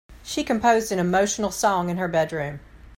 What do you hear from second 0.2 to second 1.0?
She composed an